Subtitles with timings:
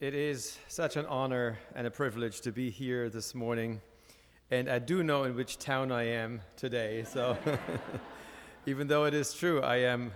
[0.00, 3.82] It is such an honor and a privilege to be here this morning.
[4.50, 7.04] And I do know in which town I am today.
[7.04, 7.36] So,
[8.66, 10.12] even though it is true, I am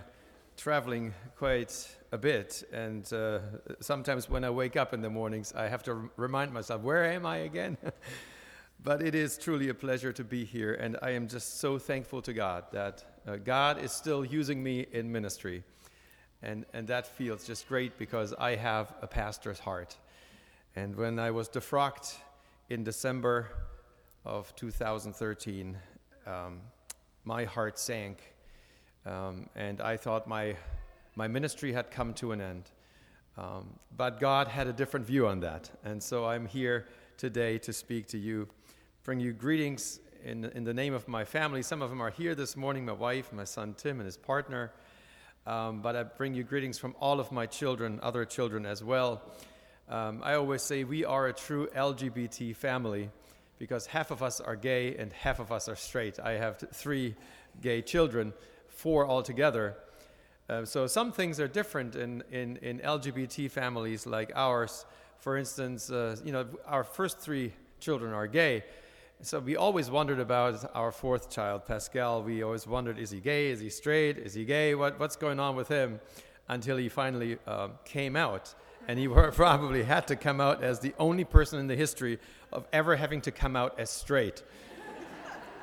[0.57, 2.67] traveling quite a bit.
[2.73, 3.41] And uh,
[3.79, 7.05] sometimes when I wake up in the mornings, I have to r- remind myself, where
[7.05, 7.77] am I again?
[8.83, 10.73] but it is truly a pleasure to be here.
[10.73, 14.87] And I am just so thankful to God that uh, God is still using me
[14.91, 15.63] in ministry.
[16.45, 19.97] And, and that feels just great because I have a pastor's heart.
[20.75, 22.17] And when I was defrocked
[22.69, 23.47] in December
[24.25, 25.75] of 2013,
[26.27, 26.61] um,
[27.23, 28.19] my heart sank.
[29.07, 30.55] Um, and I thought my,
[31.15, 32.69] my ministry had come to an end.
[33.39, 35.71] Um, but God had a different view on that.
[35.83, 36.85] And so I'm here
[37.17, 38.47] today to speak to you,
[39.03, 41.63] bring you greetings in, in the name of my family.
[41.63, 44.71] Some of them are here this morning my wife, my son Tim, and his partner.
[45.47, 49.21] Um, but I bring you greetings from all of my children, other children as well.
[49.87, 53.09] Um, I always say we are a true LGBT family
[53.59, 56.19] because half of us are gay and half of us are straight.
[56.19, 57.13] I have three
[57.61, 58.33] gay children,
[58.67, 59.77] four altogether.
[60.49, 64.85] Uh, so some things are different in, in, in LGBT families like ours.
[65.19, 68.63] For instance, uh, you know, our first three children are gay,
[69.25, 72.21] so we always wondered about our fourth child, Pascal.
[72.21, 73.49] We always wondered, is he gay?
[73.49, 74.19] Is he straight?
[74.19, 74.75] Is he gay?
[74.75, 75.99] What, what's going on with him?
[76.47, 78.53] Until he finally uh, came out.
[78.87, 82.19] And he probably had to come out as the only person in the history
[82.53, 84.43] of ever having to come out as straight.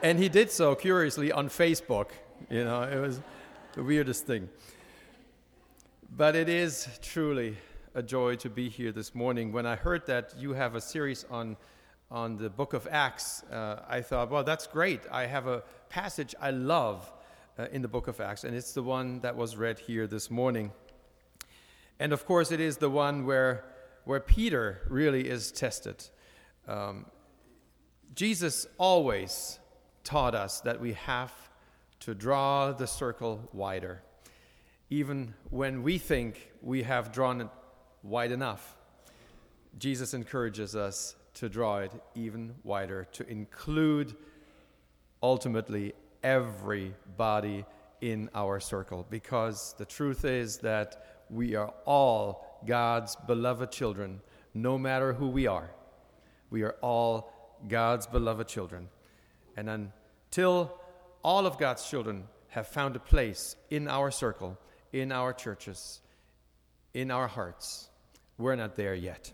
[0.03, 2.09] and he did so, curiously, on Facebook.
[2.51, 3.21] You know, it was
[3.75, 4.49] the weirdest thing.
[6.17, 7.57] But it is truly
[7.95, 9.53] a joy to be here this morning.
[9.53, 11.57] When I heard that you have a series on
[12.13, 15.01] on the book of Acts, uh, I thought, well, that's great.
[15.11, 17.11] I have a passage I love
[17.59, 20.31] uh, in the book of Acts, and it's the one that was read here this
[20.31, 20.73] morning.
[21.99, 23.65] And of course, it is the one where,
[24.05, 26.05] where Peter really is tested.
[26.69, 27.07] Um,
[28.15, 29.59] Jesus always
[30.05, 31.33] taught us that we have
[32.01, 34.03] to draw the circle wider,
[34.91, 37.49] even when we think we have drawn it
[38.03, 38.77] wide enough.
[39.79, 44.15] Jesus encourages us to draw it even wider, to include
[45.23, 47.65] ultimately everybody
[48.01, 49.07] in our circle.
[49.09, 54.21] Because the truth is that we are all God's beloved children,
[54.55, 55.71] no matter who we are.
[56.51, 57.33] We are all
[57.67, 58.89] God's beloved children.
[59.57, 60.79] And until
[61.23, 64.59] all of God's children have found a place in our circle,
[64.93, 66.01] in our churches,
[66.93, 67.89] in our hearts,
[68.37, 69.33] we're not there yet.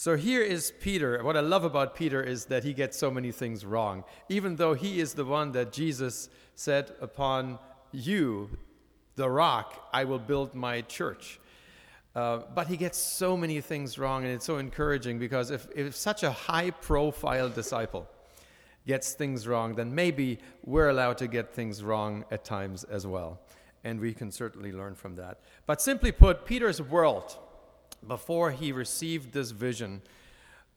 [0.00, 1.22] So here is Peter.
[1.22, 4.72] What I love about Peter is that he gets so many things wrong, even though
[4.72, 7.58] he is the one that Jesus said, Upon
[7.92, 8.48] you,
[9.16, 11.38] the rock, I will build my church.
[12.16, 15.94] Uh, but he gets so many things wrong, and it's so encouraging because if, if
[15.94, 18.08] such a high profile disciple
[18.86, 23.38] gets things wrong, then maybe we're allowed to get things wrong at times as well.
[23.84, 25.40] And we can certainly learn from that.
[25.66, 27.36] But simply put, Peter's world
[28.06, 30.02] before he received this vision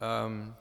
[0.02, 0.56] um,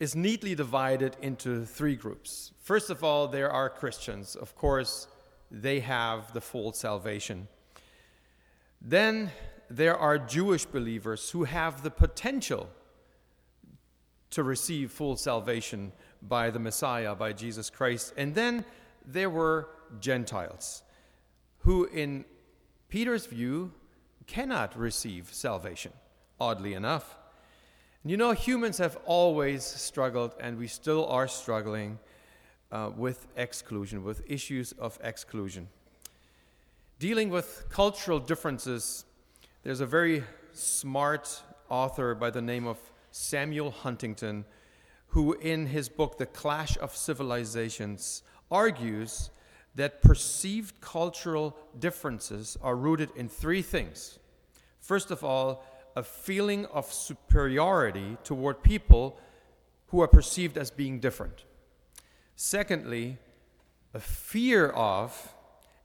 [0.00, 2.52] is neatly divided into three groups.
[2.60, 4.34] First of all, there are Christians.
[4.34, 5.06] Of course,
[5.50, 7.48] they have the full salvation.
[8.80, 9.30] Then
[9.70, 12.68] there are Jewish believers who have the potential
[14.30, 15.92] to receive full salvation
[16.22, 18.14] by the Messiah, by Jesus Christ.
[18.16, 18.64] And then
[19.06, 19.68] there were
[20.00, 20.82] Gentiles
[21.58, 22.24] who, in
[22.88, 23.72] Peter's view,
[24.26, 25.92] cannot receive salvation,
[26.40, 27.16] oddly enough.
[28.02, 31.98] And you know, humans have always struggled, and we still are struggling
[32.70, 35.68] uh, with exclusion, with issues of exclusion.
[36.98, 39.04] Dealing with cultural differences,
[39.62, 42.78] there's a very smart author by the name of
[43.10, 44.44] Samuel Huntington
[45.08, 49.30] who, in his book, The Clash of Civilizations, argues
[49.74, 54.18] that perceived cultural differences are rooted in three things.
[54.80, 55.64] First of all,
[55.96, 59.18] a feeling of superiority toward people
[59.88, 61.44] who are perceived as being different.
[62.34, 63.18] Secondly,
[63.94, 65.34] a fear of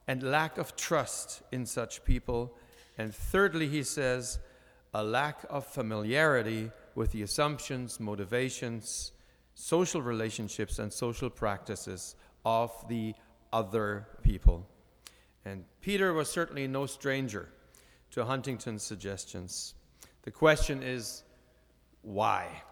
[0.07, 2.57] and lack of trust in such people.
[2.97, 4.39] And thirdly, he says,
[4.93, 9.11] a lack of familiarity with the assumptions, motivations,
[9.53, 13.13] social relationships, and social practices of the
[13.51, 14.67] other people.
[15.45, 17.49] And Peter was certainly no stranger
[18.11, 19.73] to Huntington's suggestions.
[20.23, 21.23] The question is
[22.01, 22.63] why?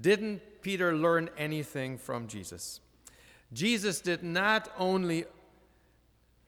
[0.00, 2.80] Didn't Peter learn anything from Jesus?
[3.52, 5.24] Jesus did not only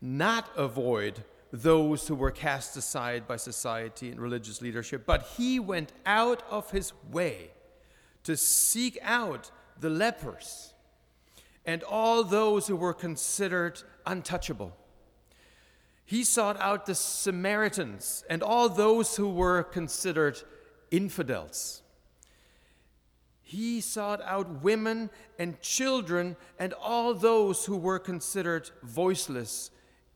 [0.00, 5.92] not avoid those who were cast aside by society and religious leadership, but he went
[6.04, 7.50] out of his way
[8.24, 10.73] to seek out the lepers
[11.66, 14.76] and all those who were considered untouchable.
[16.04, 20.40] He sought out the Samaritans and all those who were considered
[20.90, 21.82] infidels.
[23.40, 29.70] He sought out women and children and all those who were considered voiceless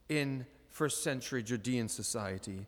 [0.09, 2.67] in first century Judean society.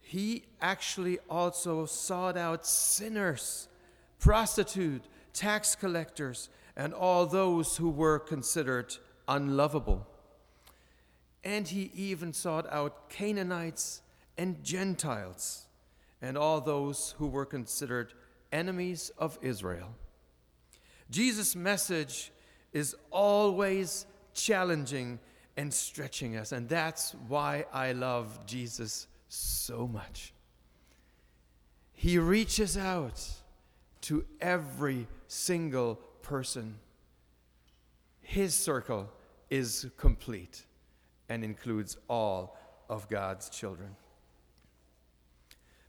[0.00, 3.68] He actually also sought out sinners,
[4.18, 6.48] prostitutes, tax collectors,
[6.78, 8.96] and all those who were considered
[9.26, 10.06] unlovable.
[11.42, 14.00] And he even sought out Canaanites
[14.38, 15.66] and Gentiles
[16.22, 18.14] and all those who were considered
[18.52, 19.94] enemies of Israel.
[21.10, 22.30] Jesus' message
[22.72, 25.18] is always challenging
[25.56, 26.52] and stretching us.
[26.52, 30.32] And that's why I love Jesus so much.
[31.92, 33.20] He reaches out
[34.02, 35.98] to every single
[36.28, 36.78] person.
[38.20, 39.08] His circle
[39.50, 40.62] is complete
[41.28, 42.56] and includes all
[42.88, 43.96] of God's children.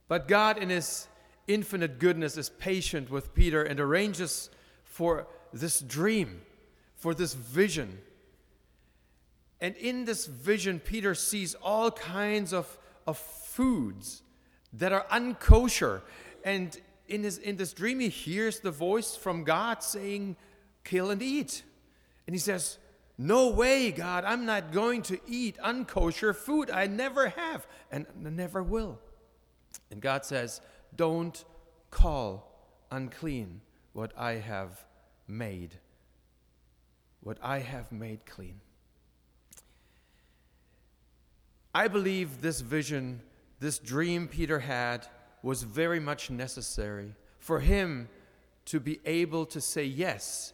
[0.08, 1.08] But God, in His
[1.48, 4.50] infinite goodness, is patient with Peter and arranges
[4.84, 6.42] for this dream,
[6.96, 8.00] for this vision
[9.62, 14.22] and in this vision, Peter sees all kinds of, of foods
[14.74, 16.02] that are unkosher.
[16.46, 16.78] And
[17.10, 20.38] in, his, in this dream, he hears the voice from God saying,
[20.84, 21.64] Kill and eat.
[22.28, 22.78] And he says,
[23.18, 26.70] No way, God, I'm not going to eat unkosher food.
[26.70, 29.00] I never have and never will.
[29.92, 30.62] And God says,
[30.96, 31.44] Don't
[31.92, 32.50] call
[32.92, 33.62] unclean
[33.94, 34.86] what I have
[35.28, 35.76] made,
[37.22, 38.62] what I have made clean.
[41.74, 43.22] I believe this vision,
[43.60, 45.08] this dream Peter had,
[45.42, 48.10] was very much necessary for him
[48.66, 50.54] to be able to say yes,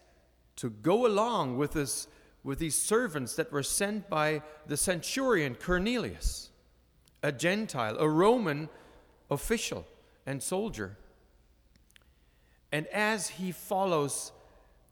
[0.55, 2.07] to go along with, this,
[2.43, 6.51] with these servants that were sent by the centurion Cornelius,
[7.23, 8.69] a Gentile, a Roman
[9.29, 9.85] official
[10.25, 10.97] and soldier.
[12.71, 14.31] And as he follows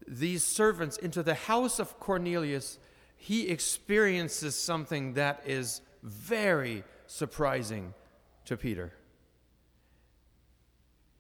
[0.08, 2.80] these servants into the house of Cornelius,
[3.16, 7.94] he experiences something that is very surprising
[8.46, 8.92] to Peter.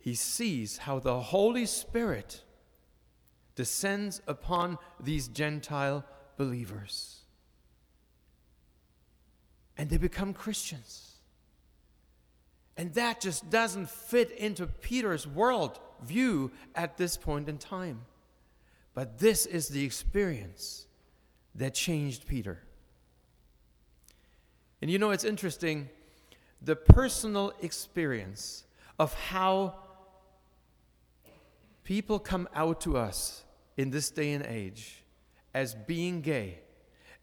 [0.03, 2.41] He sees how the Holy Spirit
[3.55, 6.03] descends upon these Gentile
[6.35, 7.21] believers.
[9.77, 11.19] And they become Christians.
[12.75, 18.01] And that just doesn't fit into Peter's world view at this point in time.
[18.93, 20.85] But this is the experience
[21.55, 22.59] that changed Peter.
[24.81, 25.87] And you know, it's interesting
[26.61, 28.65] the personal experience
[28.99, 29.75] of how
[31.83, 33.43] people come out to us
[33.77, 35.03] in this day and age
[35.53, 36.59] as being gay.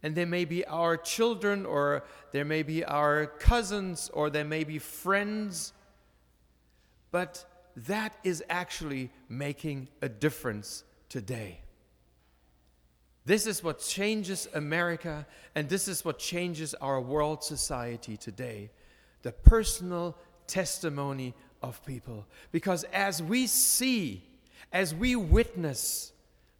[0.02, 4.64] And they may be our children, or they may be our cousins, or they may
[4.64, 5.74] be friends.
[7.10, 7.44] But
[7.76, 11.60] that is actually making a difference today.
[13.26, 18.70] This is what changes America, and this is what changes our world society today
[19.22, 20.16] the personal
[20.46, 22.26] testimony of people.
[22.52, 24.24] Because as we see,
[24.72, 26.12] as we witness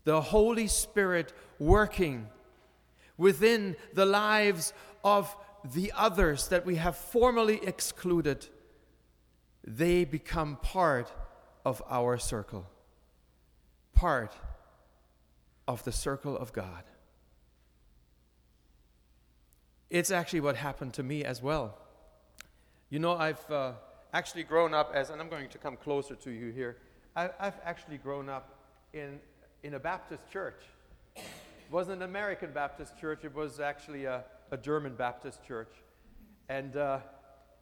[0.05, 2.26] the Holy Spirit working
[3.17, 4.73] within the lives
[5.05, 5.35] of
[5.75, 8.47] the others that we have formerly excluded,
[9.64, 11.12] they become part
[11.64, 12.67] of our circle,
[13.93, 14.35] part
[15.69, 16.85] of the circle of God.
[19.90, 21.76] It's actually what happened to me as well.
[22.88, 23.73] You know, I've uh,
[24.12, 26.76] actually grown up as, and I'm going to come closer to you here.
[27.21, 28.57] I, have actually grown up
[28.95, 29.19] in,
[29.62, 30.62] in a Baptist church.
[31.17, 31.23] It
[31.71, 35.73] wasn't an American Baptist church, it was actually a, a German Baptist church.
[36.49, 37.00] And, uh,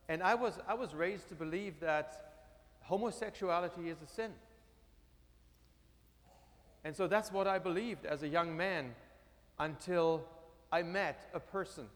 [0.08, 2.34] and I, was, I was raised to believe that
[2.82, 4.30] homosexuality is a sin.
[6.84, 8.94] And so that's what I believed as a young man
[9.58, 10.24] until
[10.70, 11.86] I met a person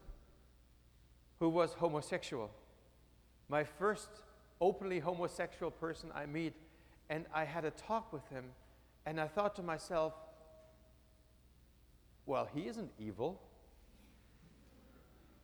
[1.39, 2.51] who was homosexual.
[3.47, 4.09] My first
[4.59, 6.53] openly homosexual person I meet,
[7.13, 8.45] and I had a talk with him,
[9.05, 10.13] and I thought to myself,
[12.25, 13.39] well, he isn't evil.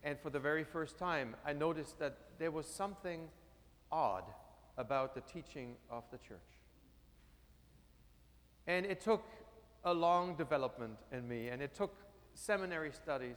[0.02, 3.28] And for the very first time, I noticed that there was something
[3.92, 4.24] odd
[4.78, 6.50] about the teaching of the church.
[8.66, 9.22] And it took
[9.84, 11.94] a long development in me, and it took
[12.34, 13.36] seminary studies,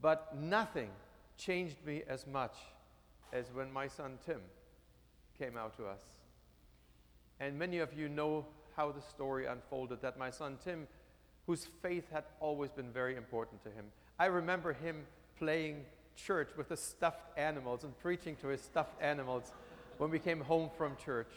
[0.00, 0.90] but nothing
[1.36, 2.56] changed me as much
[3.32, 4.40] as when my son Tim
[5.38, 6.17] came out to us.
[7.40, 10.86] And many of you know how the story unfolded that my son Tim,
[11.46, 13.86] whose faith had always been very important to him,
[14.18, 15.04] I remember him
[15.38, 15.84] playing
[16.16, 19.52] church with the stuffed animals and preaching to his stuffed animals
[19.98, 21.30] when we came home from church.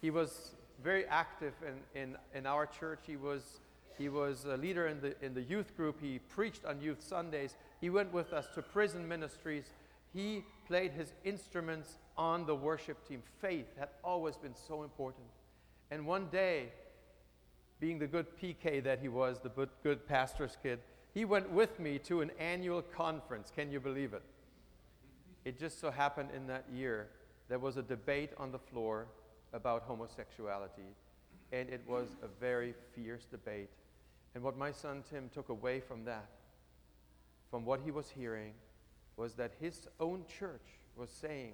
[0.00, 1.54] He was very active
[1.94, 3.00] in, in, in our church.
[3.06, 3.60] He was,
[3.98, 6.00] he was a leader in the, in the youth group.
[6.00, 7.54] He preached on youth Sundays.
[7.80, 9.64] He went with us to prison ministries.
[10.12, 13.22] He played his instruments on the worship team.
[13.40, 15.24] Faith had always been so important.
[15.92, 16.68] And one day,
[17.78, 19.50] being the good PK that he was, the
[19.82, 20.78] good pastor's kid,
[21.12, 23.52] he went with me to an annual conference.
[23.54, 24.22] Can you believe it?
[25.44, 27.08] It just so happened in that year
[27.50, 29.06] there was a debate on the floor
[29.52, 30.96] about homosexuality,
[31.52, 33.68] and it was a very fierce debate.
[34.34, 36.30] And what my son Tim took away from that,
[37.50, 38.54] from what he was hearing,
[39.18, 41.52] was that his own church was saying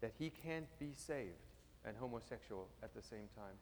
[0.00, 1.49] that he can't be saved
[1.86, 3.54] and homosexual at the same time.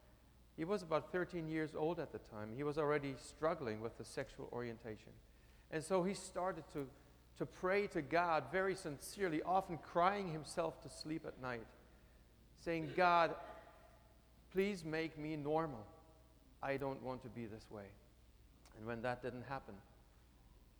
[0.57, 2.49] He was about 13 years old at the time.
[2.55, 5.13] He was already struggling with the sexual orientation.
[5.71, 6.87] And so he started to,
[7.37, 11.65] to pray to God very sincerely, often crying himself to sleep at night,
[12.59, 13.35] saying, God,
[14.51, 15.85] please make me normal.
[16.61, 17.85] I don't want to be this way.
[18.77, 19.75] And when that didn't happen,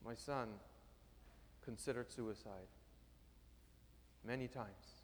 [0.06, 0.50] my son
[1.64, 2.68] considered suicide
[4.26, 5.04] many times.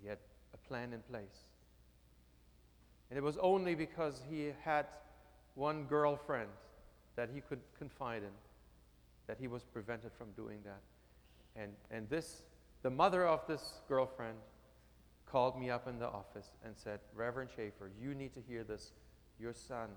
[0.00, 0.18] He had
[0.54, 1.46] a plan in place.
[3.12, 4.86] And it was only because he had
[5.54, 6.48] one girlfriend
[7.14, 8.30] that he could confide in
[9.26, 10.80] that he was prevented from doing that.
[11.54, 12.40] And, and this,
[12.80, 14.38] the mother of this girlfriend
[15.26, 18.92] called me up in the office and said, Reverend Schaefer, you need to hear this.
[19.38, 19.90] Your son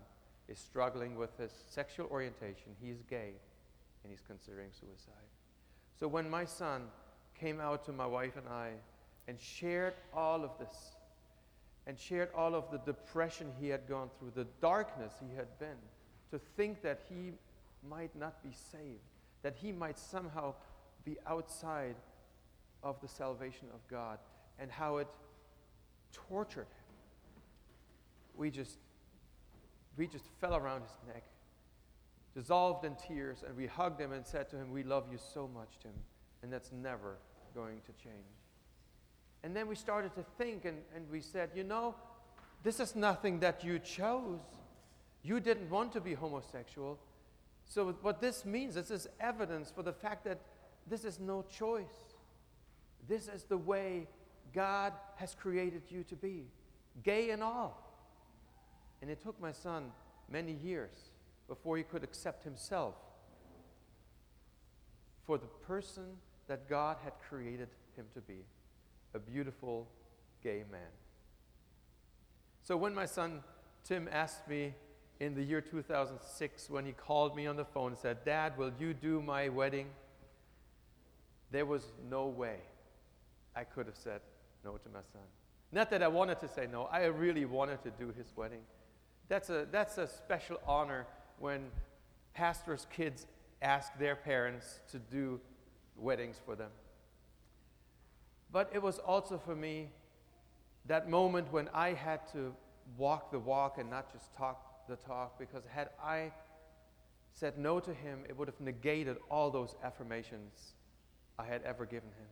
[0.50, 2.76] is struggling with his sexual orientation.
[2.82, 3.32] He's gay
[4.04, 5.30] and he's considering suicide.
[5.98, 6.88] So when my son
[7.40, 8.72] came out to my wife and I
[9.30, 10.95] and shared all of this,
[11.88, 15.78] and shared all of the depression he had gone through, the darkness he had been,
[16.32, 17.34] to think that he
[17.88, 19.02] might not be saved,
[19.44, 20.54] that he might somehow
[21.04, 21.96] be outside
[22.82, 24.18] of the salvation of God,
[24.60, 25.08] and how it
[26.12, 26.96] tortured him.
[28.36, 28.78] We just,
[29.98, 31.24] we just fell around his neck,
[32.34, 35.48] dissolved in tears, and we hugged him and said to him, We love you so
[35.48, 35.92] much, Tim,
[36.42, 37.18] and that's never
[37.54, 38.45] going to change.
[39.46, 41.94] And then we started to think and, and we said, you know,
[42.64, 44.40] this is nothing that you chose.
[45.22, 46.98] You didn't want to be homosexual.
[47.64, 50.40] So, what this means, is this is evidence for the fact that
[50.88, 52.16] this is no choice.
[53.08, 54.08] This is the way
[54.52, 56.46] God has created you to be,
[57.04, 57.84] gay and all.
[59.04, 59.92] And it took my son
[60.28, 61.12] many years
[61.48, 62.96] before he could accept himself
[65.24, 68.44] for the person that God had created him to be
[69.16, 69.88] a beautiful
[70.44, 70.82] gay man.
[72.62, 73.42] So when my son
[73.86, 74.74] Tim asked me
[75.20, 78.72] in the year 2006, when he called me on the phone and said, Dad, will
[78.80, 79.88] you do my wedding?
[81.52, 82.58] There was no way
[83.56, 84.22] I could have said
[84.64, 85.22] no to my son.
[85.72, 88.62] Not that I wanted to say no, I really wanted to do his wedding.
[89.30, 91.08] That's a, that's a special honor
[91.40, 91.68] when
[92.34, 93.28] pastors' kids
[93.62, 95.40] ask their parents to do
[95.96, 96.70] weddings for them.
[98.56, 99.90] But it was also for me
[100.86, 102.56] that moment when I had to
[102.98, 106.32] walk the walk and not just talk the talk, because had I
[107.34, 110.72] said no to him, it would have negated all those affirmations
[111.38, 112.30] I had ever given him.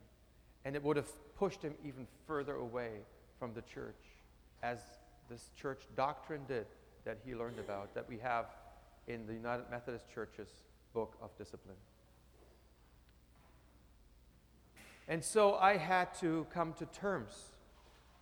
[0.64, 3.02] And it would have pushed him even further away
[3.38, 4.00] from the church,
[4.62, 4.80] as
[5.30, 6.68] this church doctrine did
[7.04, 8.46] that he learned about, that we have
[9.08, 10.64] in the United Methodist Church's
[10.94, 11.76] book of discipline.
[15.08, 17.52] And so I had to come to terms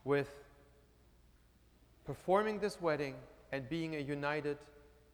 [0.03, 0.29] with
[2.05, 3.15] performing this wedding
[3.51, 4.57] and being a united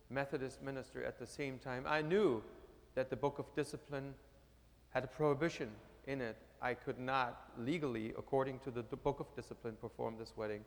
[0.09, 1.83] Methodist minister at the same time.
[1.85, 2.41] I knew
[2.95, 4.13] that the book of discipline
[4.91, 5.69] had a prohibition
[6.05, 6.37] in it.
[6.61, 10.61] I could not legally, according to the, the book of discipline, perform this wedding.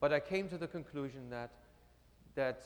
[0.00, 1.50] But I came to the conclusion that,
[2.36, 2.62] that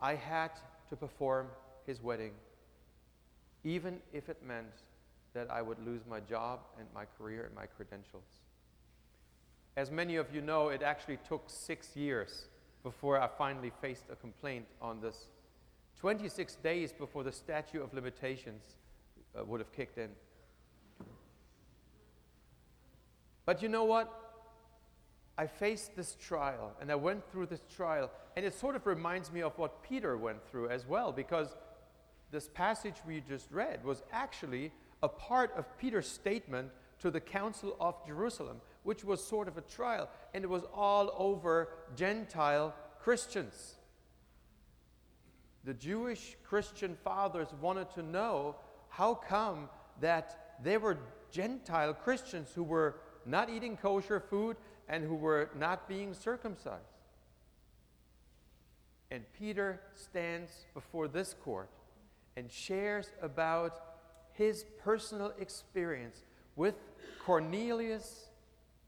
[0.00, 0.50] I had
[0.90, 1.46] to perform
[1.86, 2.32] his wedding,
[3.62, 4.82] even if it meant
[5.34, 8.24] that I would lose my job and my career and my credentials.
[9.76, 12.46] As many of you know, it actually took six years
[12.82, 15.26] before I finally faced a complaint on this.
[16.00, 18.62] 26 days before the statute of limitations
[19.36, 20.10] uh, would have kicked in.
[23.46, 24.12] But you know what?
[25.36, 29.32] I faced this trial and I went through this trial, and it sort of reminds
[29.32, 31.56] me of what Peter went through as well, because
[32.30, 34.72] this passage we just read was actually
[35.04, 39.60] a part of Peter's statement to the Council of Jerusalem, which was sort of a
[39.60, 43.74] trial, and it was all over Gentile Christians.
[45.64, 48.56] The Jewish Christian fathers wanted to know
[48.88, 49.68] how come
[50.00, 50.96] that they were
[51.30, 52.96] Gentile Christians who were
[53.26, 54.56] not eating kosher food
[54.88, 56.80] and who were not being circumcised.
[59.10, 61.68] And Peter stands before this court
[62.36, 63.93] and shares about
[64.34, 66.22] his personal experience
[66.56, 66.74] with
[67.24, 68.28] Cornelius,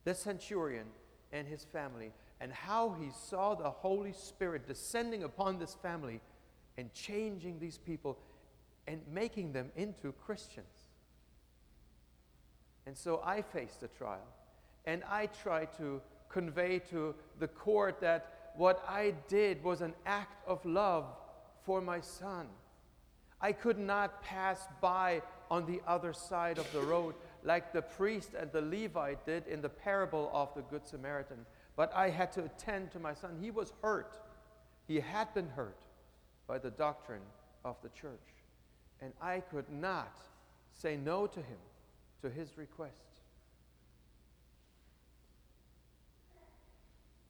[0.04, 0.86] the centurion,
[1.32, 6.20] and his family, and how he saw the Holy Spirit descending upon this family
[6.76, 8.18] and changing these people
[8.86, 10.66] and making them into Christians.
[12.86, 14.28] And so I faced a trial,
[14.84, 20.46] and I tried to convey to the court that what I did was an act
[20.46, 21.06] of love
[21.64, 22.46] for my son.
[23.40, 28.30] I could not pass by on the other side of the road like the priest
[28.38, 31.46] and the Levite did in the parable of the Good Samaritan.
[31.76, 33.38] But I had to attend to my son.
[33.40, 34.18] He was hurt.
[34.88, 35.82] He had been hurt
[36.46, 37.22] by the doctrine
[37.64, 38.18] of the church.
[39.00, 40.18] And I could not
[40.72, 41.58] say no to him,
[42.22, 42.94] to his request.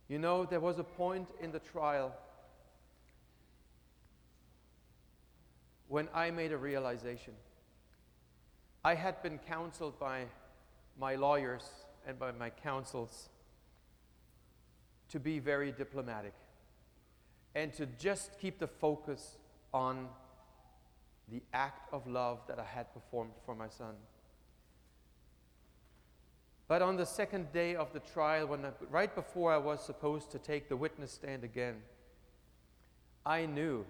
[0.09, 2.15] You know, there was a point in the trial
[5.89, 7.33] when I made a realization.
[8.87, 10.27] I had been counseled by
[10.97, 11.69] my lawyers
[12.07, 13.31] and by my counsels
[15.09, 16.35] to be very diplomatic
[17.57, 19.39] and to just keep the focus
[19.75, 20.07] on
[21.29, 23.97] the act of love that I had performed for my son.
[26.69, 30.31] But on the second day of the trial, when I, right before I was supposed
[30.31, 31.83] to take the witness stand again,
[33.25, 33.85] I knew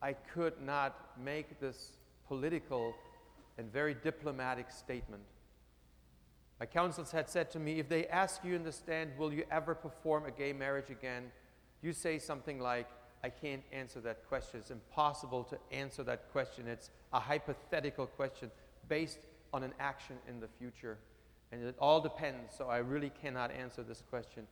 [0.00, 1.94] I could not make this
[2.28, 2.94] political
[3.58, 5.22] and very diplomatic statement.
[6.60, 9.44] My counsels had said to me, if they ask you in the stand, will you
[9.50, 11.24] ever perform a gay marriage again?
[11.82, 12.88] You say something like,
[13.22, 14.60] I can't answer that question.
[14.60, 16.66] It's impossible to answer that question.
[16.66, 18.50] It's a hypothetical question
[18.88, 19.18] based
[19.52, 20.98] on an action in the future.
[21.52, 24.46] And it all depends, so I really cannot answer this question.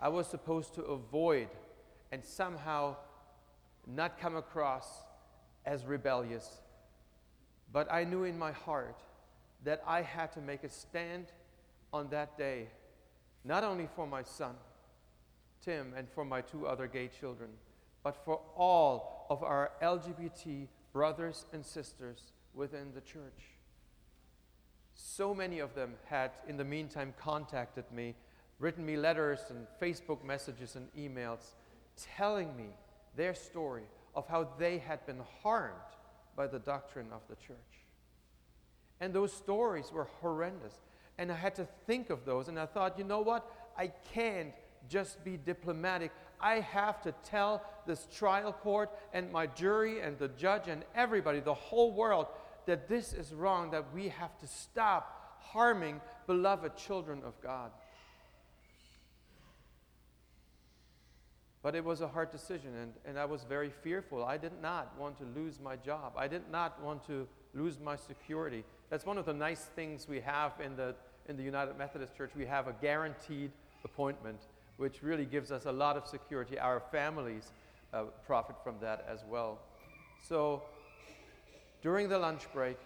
[0.00, 1.48] I was supposed to avoid
[2.10, 2.96] and somehow
[3.86, 5.02] not come across
[5.66, 6.60] as rebellious
[7.74, 9.00] but I knew in my heart
[9.64, 11.26] that I had to make a stand
[11.92, 12.68] on that day,
[13.44, 14.54] not only for my son,
[15.60, 17.50] Tim, and for my two other gay children,
[18.04, 23.42] but for all of our LGBT brothers and sisters within the church.
[24.94, 28.14] So many of them had, in the meantime, contacted me,
[28.60, 31.54] written me letters and Facebook messages and emails
[32.16, 32.68] telling me
[33.16, 35.93] their story of how they had been harmed
[36.36, 37.56] by the doctrine of the church.
[39.00, 40.74] And those stories were horrendous.
[41.18, 42.48] And I had to think of those.
[42.48, 43.50] And I thought, you know what?
[43.76, 44.52] I can't
[44.88, 46.10] just be diplomatic.
[46.40, 51.40] I have to tell this trial court and my jury and the judge and everybody,
[51.40, 52.26] the whole world,
[52.66, 57.70] that this is wrong, that we have to stop harming beloved children of God.
[61.64, 64.22] But it was a hard decision, and, and I was very fearful.
[64.22, 66.12] I did not want to lose my job.
[66.14, 68.64] I did not want to lose my security.
[68.90, 70.94] That's one of the nice things we have in the,
[71.26, 72.32] in the United Methodist Church.
[72.36, 73.50] We have a guaranteed
[73.82, 74.40] appointment,
[74.76, 76.58] which really gives us a lot of security.
[76.58, 77.50] Our families
[77.94, 79.58] uh, profit from that as well.
[80.20, 80.64] So
[81.80, 82.76] during the lunch break,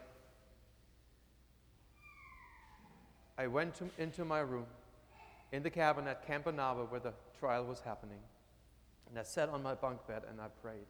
[3.37, 4.67] I went to, into my room
[5.51, 8.19] in the cabin at Camp Innabah where the trial was happening.
[9.09, 10.87] And I sat on my bunk bed and I prayed.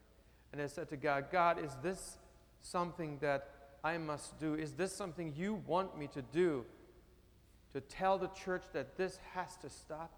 [0.52, 2.18] And I said to God, God, is this
[2.62, 3.48] something that
[3.84, 4.54] I must do?
[4.54, 6.64] Is this something you want me to do?
[7.74, 10.10] To tell the church that this has to stop?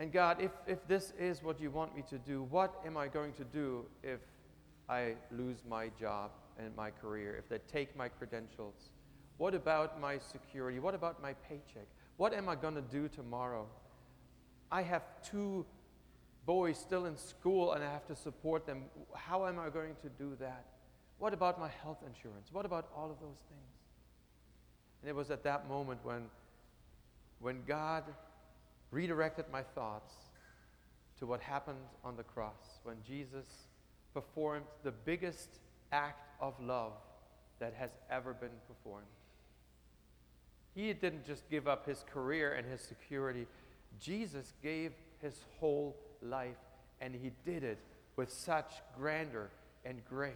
[0.00, 3.08] And God, if, if this is what you want me to do, what am I
[3.08, 4.20] going to do if
[4.88, 8.90] I lose my job and my career, if they take my credentials?
[9.38, 10.78] What about my security?
[10.78, 11.86] What about my paycheck?
[12.16, 13.66] What am I going to do tomorrow?
[14.70, 15.64] I have two
[16.48, 18.84] boys still in school and I have to support them.
[19.14, 20.64] How am I going to do that?
[21.18, 22.48] What about my health insurance?
[22.50, 23.76] What about all of those things?
[25.02, 26.22] And it was at that moment when,
[27.40, 28.04] when God
[28.90, 30.14] redirected my thoughts
[31.18, 33.44] to what happened on the cross, when Jesus
[34.14, 35.50] performed the biggest
[35.92, 36.92] act of love
[37.60, 39.04] that has ever been performed.
[40.74, 43.46] He didn't just give up his career and his security,
[44.00, 46.56] Jesus gave his whole life,
[47.00, 47.78] and he did it
[48.16, 49.50] with such grandeur
[49.84, 50.32] and grace.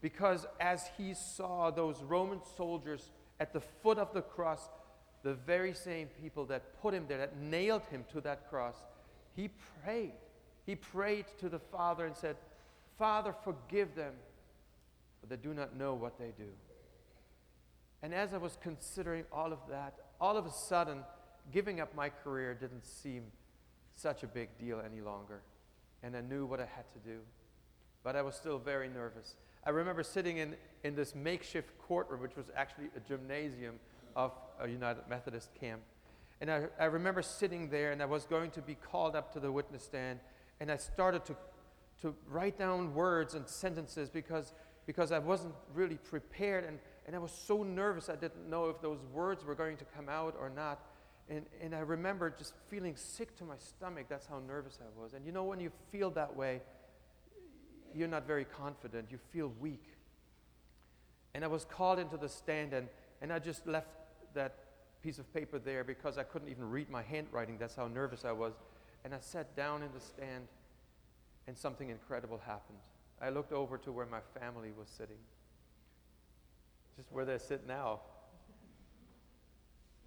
[0.00, 4.68] Because as he saw those Roman soldiers at the foot of the cross,
[5.22, 8.74] the very same people that put him there, that nailed him to that cross,
[9.36, 9.50] he
[9.82, 10.12] prayed.
[10.66, 12.36] He prayed to the Father and said,
[12.98, 14.12] Father, forgive them,
[15.20, 16.50] for they do not know what they do.
[18.02, 20.98] And as I was considering all of that, all of a sudden,
[21.52, 23.24] giving up my career didn't seem
[23.94, 25.42] such a big deal any longer.
[26.02, 27.20] And I knew what I had to do.
[28.02, 29.36] But I was still very nervous.
[29.64, 33.76] I remember sitting in, in this makeshift courtroom, which was actually a gymnasium
[34.16, 35.82] of a United Methodist camp.
[36.40, 39.40] And I, I remember sitting there, and I was going to be called up to
[39.40, 40.18] the witness stand,
[40.58, 41.36] and I started to,
[42.02, 44.52] to write down words and sentences because,
[44.86, 48.82] because I wasn't really prepared, and, and I was so nervous I didn't know if
[48.82, 50.80] those words were going to come out or not.
[51.28, 54.06] And, and I remember just feeling sick to my stomach.
[54.08, 55.14] That's how nervous I was.
[55.14, 56.60] And you know, when you feel that way,
[57.94, 59.08] you're not very confident.
[59.10, 59.84] You feel weak.
[61.34, 62.88] And I was called into the stand, and,
[63.20, 63.88] and I just left
[64.34, 64.54] that
[65.02, 67.56] piece of paper there because I couldn't even read my handwriting.
[67.58, 68.52] That's how nervous I was.
[69.04, 70.46] And I sat down in the stand,
[71.46, 72.78] and something incredible happened.
[73.20, 75.18] I looked over to where my family was sitting,
[76.96, 78.00] just where they sit now.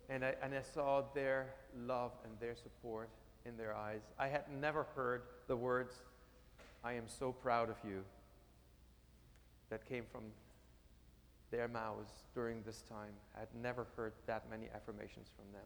[0.09, 3.09] And I, and I saw their love and their support
[3.45, 4.01] in their eyes.
[4.19, 5.95] I had never heard the words,
[6.83, 8.03] I am so proud of you,
[9.69, 10.23] that came from
[11.51, 13.13] their mouths during this time.
[13.35, 15.65] I had never heard that many affirmations from them.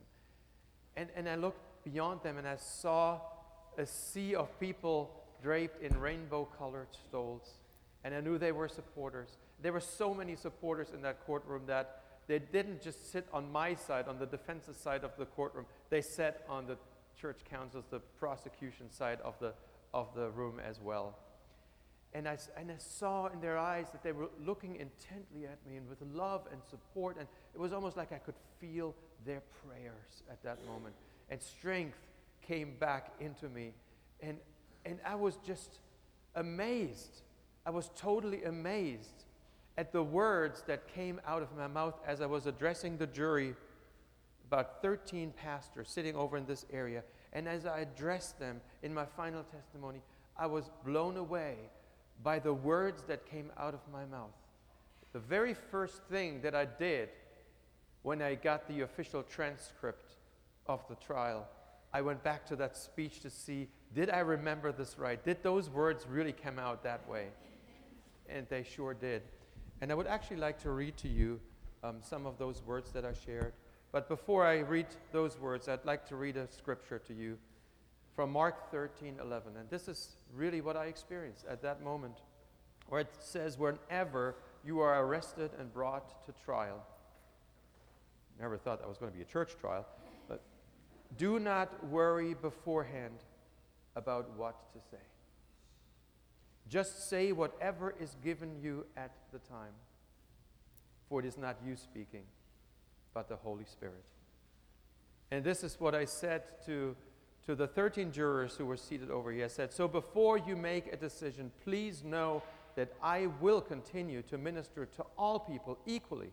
[0.96, 3.20] And, and I looked beyond them and I saw
[3.78, 7.58] a sea of people draped in rainbow colored stoles.
[8.04, 9.38] And I knew they were supporters.
[9.62, 13.74] There were so many supporters in that courtroom that they didn't just sit on my
[13.74, 15.66] side, on the defense's side of the courtroom.
[15.90, 16.78] They sat on the
[17.20, 19.54] church council's, the prosecution side of the,
[19.96, 21.18] of the room as well.
[22.14, 25.78] And I, and I saw in their eyes that they were looking intently at me
[25.78, 27.18] and with love and support.
[27.18, 28.94] And it was almost like I could feel
[29.26, 30.94] their prayers at that moment.
[31.32, 31.98] And strength
[32.44, 33.74] came back into me.
[34.22, 34.38] And,
[34.86, 35.80] and I was just
[36.36, 37.24] amazed.
[37.66, 39.24] I was totally amazed
[39.80, 43.56] at the words that came out of my mouth as I was addressing the jury,
[44.46, 47.02] about 13 pastors sitting over in this area.
[47.32, 50.02] And as I addressed them in my final testimony,
[50.38, 51.56] I was blown away
[52.22, 54.36] by the words that came out of my mouth.
[55.14, 57.08] The very first thing that I did
[58.02, 60.18] when I got the official transcript
[60.68, 61.48] of the trial,
[61.94, 65.24] I went back to that speech to see did I remember this right?
[65.24, 67.28] Did those words really come out that way?
[68.28, 69.22] And they sure did.
[69.82, 71.40] And I would actually like to read to you
[71.84, 73.54] um, some of those words that I shared.
[73.92, 77.38] But before I read those words, I'd like to read a scripture to you
[78.16, 79.56] from Mark 13 11.
[79.58, 82.18] And this is really what I experienced at that moment,
[82.90, 86.86] where it says, Whenever you are arrested and brought to trial,
[88.40, 89.86] never thought that was going to be a church trial,
[90.28, 90.42] but
[91.18, 93.24] do not worry beforehand
[93.96, 94.98] about what to say.
[96.70, 99.74] Just say whatever is given you at the time,
[101.10, 102.24] for it is not you speaking,
[103.14, 104.04] but the Holy Spirit.
[105.32, 106.96] And this is what I said to
[107.50, 110.94] to the 13 jurors who were seated over here, I said, So before you make
[110.94, 112.44] a decision, please know
[112.76, 116.30] that I will continue to minister to all people equally,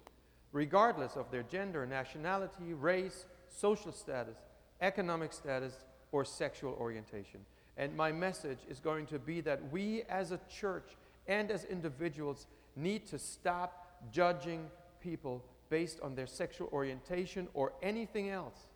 [0.53, 4.37] regardless of their gender, nationality, race, social status,
[4.83, 7.41] economic status, or sexual orientation.
[7.77, 12.47] And my message is going to be that we as a church and as individuals
[12.75, 14.67] need to stop judging
[15.01, 18.67] people based on their sexual orientation or anything else.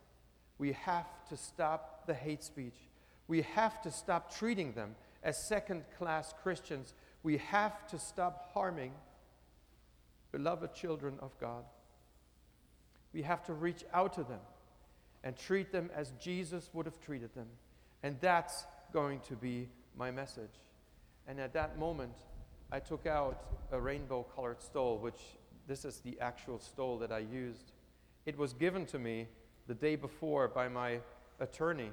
[0.57, 2.75] We have to stop the hate speech.
[3.27, 6.93] We have to stop treating them as second class Christians.
[7.23, 8.91] We have to stop harming
[10.31, 11.63] beloved children of God.
[13.13, 14.39] We have to reach out to them
[15.23, 17.47] and treat them as Jesus would have treated them.
[18.03, 20.49] And that's going to be my message.
[21.27, 22.13] And at that moment,
[22.71, 25.21] I took out a rainbow colored stole, which
[25.67, 27.71] this is the actual stole that I used.
[28.25, 29.27] It was given to me
[29.67, 30.99] the day before by my
[31.39, 31.91] attorney.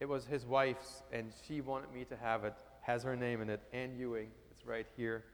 [0.00, 2.54] It was his wife's, and she wanted me to have it.
[2.82, 4.28] Has her name in it, Ann Ewing.
[4.50, 5.24] It's right here.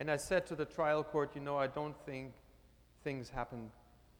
[0.00, 2.32] And I said to the trial court, you know, I don't think
[3.04, 3.70] things happen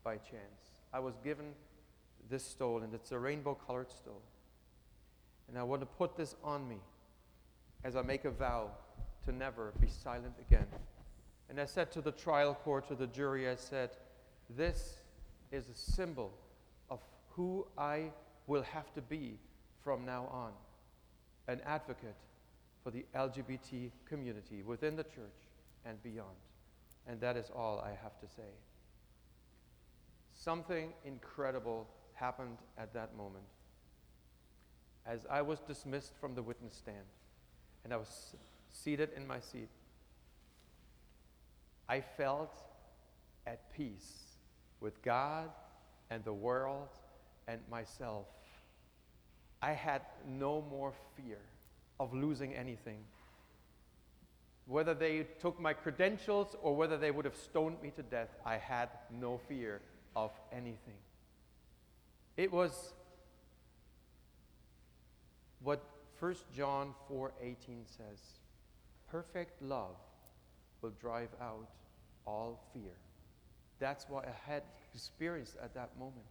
[0.05, 0.73] by chance.
[0.93, 1.47] I was given
[2.31, 4.23] this stole, and it's a rainbow colored stole.
[5.49, 6.79] And I want to put this on me
[7.85, 8.71] as I make a vow
[9.25, 10.67] to never be silent again.
[11.49, 13.91] And I said to the trial court, to the jury, I said,
[14.51, 14.97] This
[15.53, 16.33] is a symbol
[16.91, 18.11] of who I
[18.47, 19.39] will have to be
[19.83, 20.53] from now on
[21.49, 22.17] an advocate
[22.83, 25.49] for the LGBT community within the church
[25.85, 26.37] and beyond.
[27.07, 28.51] And that is all I have to say.
[30.35, 33.45] something incredible happened at that moment.
[35.07, 37.07] As I was dismissed from the witness stand
[37.85, 38.35] and I was
[38.73, 39.69] seated in my seat,
[41.89, 42.53] I felt
[43.47, 44.37] at peace
[44.81, 45.51] with God
[46.11, 46.89] and the world
[47.47, 48.27] and myself.
[49.63, 51.39] I had no more fear
[52.01, 52.99] of losing anything.
[54.67, 58.57] Whether they took my credentials or whether they would have stoned me to death, I
[58.57, 59.81] had no fear
[60.17, 60.99] of anything.
[62.37, 62.93] It was
[65.63, 65.83] what
[66.19, 68.41] 1 John 4:18 says.
[69.09, 69.97] Perfect love
[70.83, 71.69] will drive out
[72.27, 72.97] all fear.
[73.79, 74.63] That's what I had
[74.95, 76.27] experienced at that moment.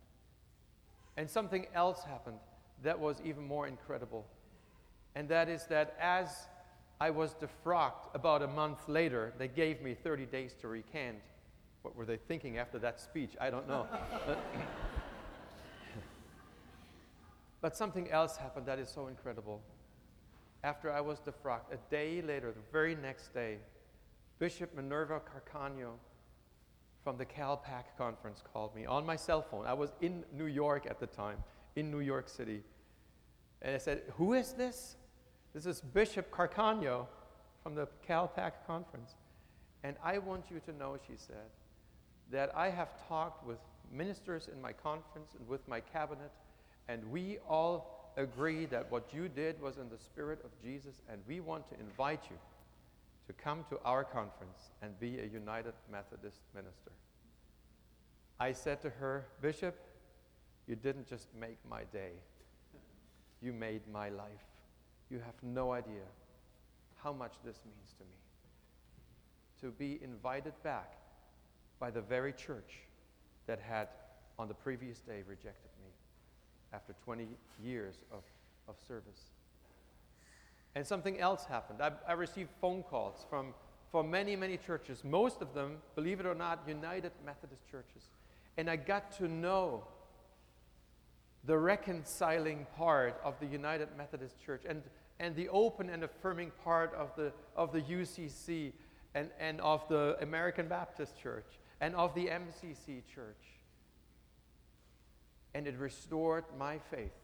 [1.18, 2.40] And something else happened
[2.84, 4.26] that was even more incredible.
[5.16, 6.48] And that is that as
[7.00, 11.18] I was defrocked about a month later, they gave me 30 days to recant.
[11.84, 13.32] What were they thinking after that speech?
[13.40, 13.88] I don't know.
[17.66, 19.60] but something else happened that is so incredible.
[20.64, 23.58] After I was defrocked, a day later, the very next day,
[24.38, 25.94] Bishop Minerva Carcano
[27.04, 29.66] from the CalPAC conference called me on my cell phone.
[29.66, 31.38] I was in New York at the time,
[31.76, 32.62] in New York City.
[33.64, 34.98] And I said, Who is this?
[35.56, 37.08] This is Bishop Carcano
[37.64, 39.16] from the CalPAC conference.
[39.84, 41.50] And I want you to know, she said,
[42.32, 43.58] that I have talked with
[43.92, 46.30] ministers in my conference and with my cabinet,
[46.88, 51.22] and we all agree that what you did was in the spirit of Jesus, and
[51.28, 52.38] we want to invite you
[53.28, 56.92] to come to our conference and be a United Methodist minister.
[58.40, 59.76] I said to her, Bishop,
[60.68, 62.12] you didn't just make my day,
[63.42, 64.30] you made my life.
[65.10, 66.04] You have no idea
[67.04, 68.10] how much this means to me.
[69.62, 70.94] To be invited back
[71.80, 72.80] by the very church
[73.48, 73.90] that had,
[74.40, 75.70] on the previous day, rejected
[76.76, 77.28] after 20
[77.64, 78.24] years of,
[78.68, 79.32] of service.
[80.76, 81.82] And something else happened.
[81.82, 83.54] I, I received phone calls from,
[83.92, 88.10] from many, many churches, most of them, believe it or not, United Methodist churches.
[88.58, 89.86] And I got to know
[91.46, 94.82] the reconciling part of the United Methodist Church and,
[95.20, 98.74] and the open and affirming part of the, of the UCC
[99.14, 101.46] and, and of the American Baptist Church
[101.82, 103.55] and of the MCC Church.
[105.56, 107.16] And it restored my faith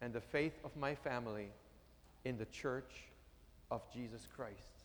[0.00, 1.50] and the faith of my family
[2.24, 2.92] in the church
[3.70, 4.82] of Jesus Christ.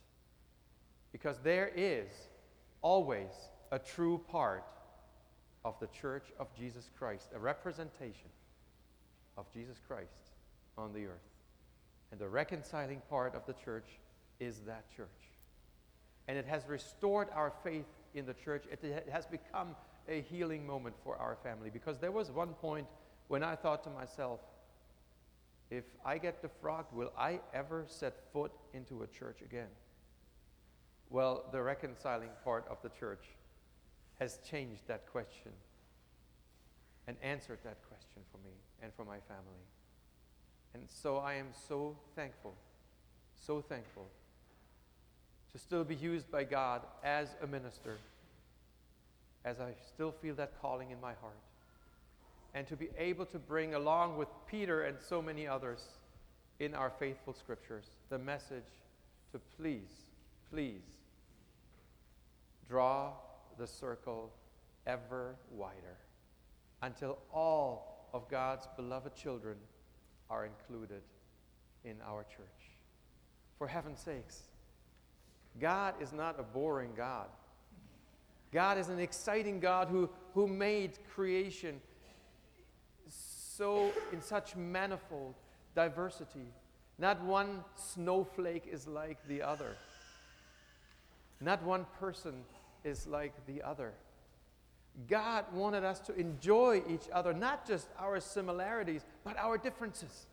[1.11, 2.07] Because there is
[2.83, 3.31] always
[3.71, 4.63] a true part
[5.65, 8.29] of the church of Jesus Christ, a representation
[9.35, 10.31] of Jesus Christ
[10.77, 11.33] on the earth.
[12.11, 13.87] And the reconciling part of the church
[14.39, 15.07] is that church.
[16.27, 18.65] And it has restored our faith in the church.
[18.71, 19.75] It has become
[20.09, 22.87] a healing moment for our family because there was one point
[23.27, 24.39] when I thought to myself,
[25.69, 29.67] if I get defrocked, will I ever set foot into a church again?
[31.09, 33.25] Well, the reconciling part of the church
[34.19, 35.51] has changed that question
[37.07, 39.63] and answered that question for me and for my family.
[40.73, 42.53] And so I am so thankful,
[43.35, 44.07] so thankful
[45.51, 47.97] to still be used by God as a minister,
[49.45, 51.37] as I still feel that calling in my heart
[52.53, 55.83] and to be able to bring, along with Peter and so many others
[56.59, 58.63] in our faithful scriptures, the message
[59.31, 60.05] to please,
[60.49, 60.81] please
[62.67, 63.11] draw
[63.59, 64.31] the circle
[64.85, 65.97] ever wider
[66.81, 69.57] until all of God's beloved children
[70.29, 71.01] are included
[71.83, 72.71] in our church.
[73.57, 74.43] For heaven's sakes,
[75.59, 77.27] God is not a boring God.
[78.51, 81.81] God is an exciting God who, who made creation
[83.09, 85.35] so in such manifold
[85.75, 86.53] diversity.
[86.99, 89.75] Not one snowflake is like the other.
[91.41, 92.33] Not one person
[92.83, 93.93] is like the other.
[95.07, 100.25] God wanted us to enjoy each other, not just our similarities, but our differences.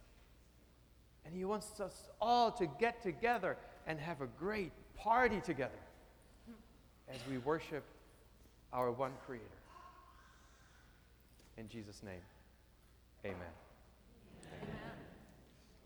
[1.27, 5.73] And He wants us all to get together and have a great party together
[7.09, 7.85] as we worship
[8.75, 9.45] our one Creator.
[11.57, 12.21] In Jesus' name.
[13.25, 13.64] Amen.